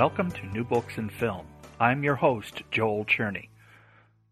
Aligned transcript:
Welcome 0.00 0.30
to 0.30 0.46
New 0.46 0.64
Books 0.64 0.96
and 0.96 1.12
Film. 1.12 1.46
I'm 1.78 2.02
your 2.02 2.14
host, 2.14 2.62
Joel 2.70 3.04
Cherney. 3.04 3.50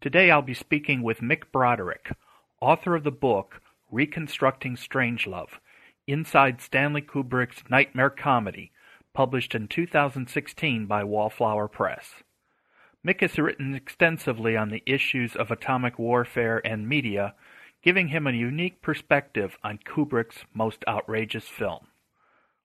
Today 0.01 0.31
I'll 0.31 0.41
be 0.41 0.55
speaking 0.55 1.03
with 1.03 1.19
Mick 1.19 1.43
Broderick, 1.51 2.11
author 2.59 2.95
of 2.95 3.03
the 3.03 3.11
book 3.11 3.61
Reconstructing 3.91 4.77
Strangelove 4.77 5.59
Inside 6.07 6.59
Stanley 6.59 7.03
Kubrick's 7.03 7.61
Nightmare 7.69 8.09
Comedy, 8.09 8.71
published 9.13 9.53
in 9.53 9.67
2016 9.67 10.87
by 10.87 11.03
Wallflower 11.03 11.67
Press. 11.67 12.23
Mick 13.05 13.21
has 13.21 13.37
written 13.37 13.75
extensively 13.75 14.57
on 14.57 14.69
the 14.69 14.81
issues 14.87 15.35
of 15.35 15.51
atomic 15.51 15.99
warfare 15.99 16.65
and 16.65 16.89
media, 16.89 17.35
giving 17.83 18.07
him 18.07 18.25
a 18.25 18.31
unique 18.31 18.81
perspective 18.81 19.55
on 19.63 19.77
Kubrick's 19.77 20.45
most 20.51 20.83
outrageous 20.87 21.47
film. 21.47 21.85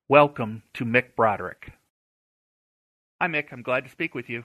Welcome 0.08 0.62
to 0.72 0.86
Mick 0.86 1.14
Broderick. 1.14 1.74
Hi, 3.24 3.28
Mick. 3.28 3.52
I'm 3.52 3.62
glad 3.62 3.84
to 3.84 3.91
speak 3.91 4.14
with 4.14 4.28
you. 4.28 4.45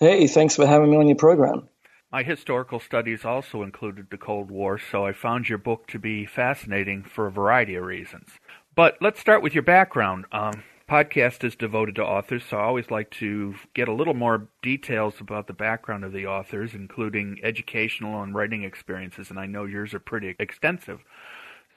Hey, 0.00 0.26
thanks 0.26 0.54
for 0.54 0.66
having 0.66 0.90
me 0.90 0.98
on 0.98 1.08
your 1.08 1.16
program. 1.16 1.66
My 2.12 2.22
historical 2.22 2.78
studies 2.78 3.24
also 3.24 3.62
included 3.62 4.08
the 4.10 4.18
Cold 4.18 4.50
War, 4.50 4.78
so 4.78 5.06
I 5.06 5.14
found 5.14 5.48
your 5.48 5.56
book 5.56 5.86
to 5.86 5.98
be 5.98 6.26
fascinating 6.26 7.04
for 7.04 7.26
a 7.26 7.32
variety 7.32 7.74
of 7.76 7.84
reasons. 7.84 8.28
But 8.76 8.98
let's 9.00 9.18
start 9.18 9.42
with 9.42 9.54
your 9.54 9.62
background. 9.62 10.26
Um, 10.30 10.62
podcast 10.86 11.42
is 11.42 11.56
devoted 11.56 11.94
to 11.94 12.04
authors, 12.04 12.44
so 12.44 12.58
I 12.58 12.64
always 12.64 12.90
like 12.90 13.10
to 13.12 13.54
get 13.72 13.88
a 13.88 13.94
little 13.94 14.12
more 14.12 14.48
details 14.62 15.22
about 15.22 15.46
the 15.46 15.54
background 15.54 16.04
of 16.04 16.12
the 16.12 16.26
authors, 16.26 16.74
including 16.74 17.40
educational 17.42 18.22
and 18.22 18.34
writing 18.34 18.62
experiences, 18.62 19.30
and 19.30 19.40
I 19.40 19.46
know 19.46 19.64
yours 19.64 19.94
are 19.94 20.00
pretty 20.00 20.36
extensive. 20.38 21.00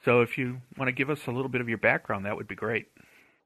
So 0.04 0.20
if 0.20 0.36
you 0.36 0.60
want 0.76 0.88
to 0.88 0.92
give 0.92 1.08
us 1.08 1.26
a 1.26 1.30
little 1.30 1.48
bit 1.48 1.62
of 1.62 1.68
your 1.70 1.78
background, 1.78 2.26
that 2.26 2.36
would 2.36 2.46
be 2.46 2.54
great. 2.54 2.88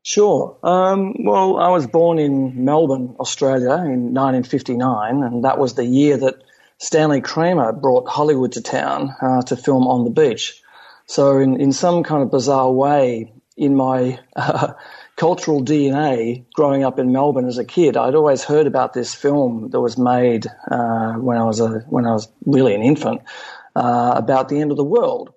Sure. 0.07 0.57
Um, 0.63 1.15
well, 1.25 1.57
I 1.57 1.71
was 1.71 1.89
born 1.89 2.21
in 2.21 2.65
Melbourne, 2.65 3.17
Australia 3.19 3.73
in 3.73 4.15
1959, 4.15 5.25
and 5.25 5.43
that 5.43 5.59
was 5.59 5.75
the 5.75 5.85
year 5.85 6.17
that 6.19 6.45
Stanley 6.79 7.21
Kramer 7.21 7.73
brought 7.73 8.07
Hollywood 8.07 8.53
to 8.53 8.63
town 8.63 9.13
uh, 9.21 9.43
to 9.43 9.57
film 9.57 9.89
on 9.89 10.05
the 10.05 10.11
beach. 10.11 10.63
So, 11.07 11.41
in, 11.41 11.61
in 11.61 11.73
some 11.73 12.05
kind 12.05 12.23
of 12.23 12.31
bizarre 12.31 12.71
way, 12.71 13.33
in 13.57 13.75
my 13.75 14.21
uh, 14.37 14.75
cultural 15.17 15.65
DNA, 15.65 16.45
growing 16.55 16.85
up 16.85 17.01
in 17.01 17.11
Melbourne 17.11 17.49
as 17.49 17.59
a 17.59 17.65
kid, 17.65 17.97
I'd 17.97 18.15
always 18.15 18.45
heard 18.45 18.69
about 18.69 18.93
this 18.93 19.13
film 19.13 19.71
that 19.71 19.81
was 19.81 19.99
made 19.99 20.47
uh, 20.71 21.15
when 21.15 21.37
I 21.37 21.43
was 21.43 21.59
a 21.59 21.81
when 21.89 22.07
I 22.07 22.13
was 22.13 22.29
really 22.45 22.77
an 22.77 22.83
infant 22.83 23.23
uh, 23.75 24.13
about 24.15 24.51
the 24.51 24.61
end 24.61 24.71
of 24.71 24.77
the 24.77 24.85
world. 24.85 25.33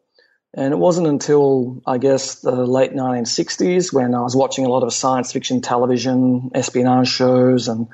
And 0.55 0.73
it 0.73 0.77
wasn't 0.77 1.07
until, 1.07 1.81
I 1.85 1.99
guess, 1.99 2.35
the 2.41 2.65
late 2.65 2.93
1960s 2.93 3.93
when 3.93 4.15
I 4.15 4.21
was 4.21 4.35
watching 4.35 4.65
a 4.65 4.69
lot 4.69 4.81
of 4.81 4.91
science 4.91 5.31
fiction 5.31 5.61
television, 5.61 6.49
espionage 6.55 7.07
shows, 7.07 7.67
and 7.67 7.87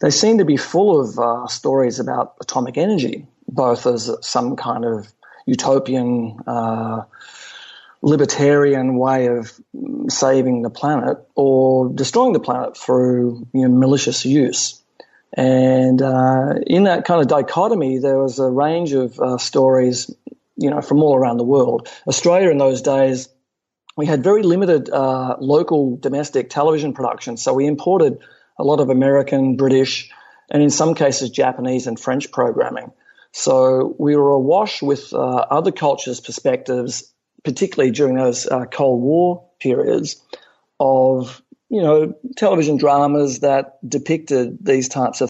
they 0.00 0.10
seemed 0.10 0.40
to 0.40 0.44
be 0.44 0.56
full 0.56 1.00
of 1.00 1.18
uh, 1.18 1.46
stories 1.46 2.00
about 2.00 2.34
atomic 2.40 2.76
energy, 2.76 3.28
both 3.46 3.86
as 3.86 4.10
some 4.22 4.56
kind 4.56 4.84
of 4.84 5.06
utopian, 5.46 6.38
uh, 6.48 7.04
libertarian 8.02 8.96
way 8.96 9.26
of 9.26 9.52
saving 10.08 10.62
the 10.62 10.70
planet 10.70 11.18
or 11.36 11.90
destroying 11.90 12.32
the 12.32 12.40
planet 12.40 12.76
through 12.76 13.46
you 13.52 13.68
know, 13.68 13.68
malicious 13.68 14.24
use. 14.24 14.82
And 15.32 16.02
uh, 16.02 16.54
in 16.66 16.84
that 16.84 17.04
kind 17.04 17.20
of 17.20 17.28
dichotomy, 17.28 17.98
there 17.98 18.18
was 18.18 18.40
a 18.40 18.48
range 18.48 18.92
of 18.94 19.18
uh, 19.20 19.38
stories 19.38 20.10
you 20.60 20.70
know, 20.70 20.82
from 20.82 21.02
all 21.02 21.16
around 21.16 21.38
the 21.38 21.44
world. 21.44 21.88
Australia 22.06 22.50
in 22.50 22.58
those 22.58 22.82
days, 22.82 23.28
we 23.96 24.06
had 24.06 24.22
very 24.22 24.42
limited 24.42 24.90
uh, 24.90 25.36
local 25.40 25.96
domestic 25.96 26.50
television 26.50 26.92
production, 26.92 27.36
so 27.36 27.54
we 27.54 27.66
imported 27.66 28.18
a 28.58 28.62
lot 28.62 28.78
of 28.78 28.90
American, 28.90 29.56
British, 29.56 30.10
and 30.50 30.62
in 30.62 30.70
some 30.70 30.94
cases 30.94 31.30
Japanese 31.30 31.86
and 31.86 31.98
French 31.98 32.30
programming. 32.30 32.92
So 33.32 33.94
we 33.98 34.16
were 34.16 34.30
awash 34.30 34.82
with 34.82 35.12
uh, 35.12 35.16
other 35.16 35.72
cultures' 35.72 36.20
perspectives, 36.20 37.12
particularly 37.42 37.92
during 37.92 38.16
those 38.16 38.46
uh, 38.46 38.66
Cold 38.66 39.00
War 39.00 39.48
periods, 39.60 40.22
of 40.78 41.42
you 41.68 41.82
know 41.82 42.14
television 42.36 42.76
dramas 42.76 43.40
that 43.40 43.78
depicted 43.88 44.58
these 44.64 44.88
types 44.88 45.18
of 45.18 45.18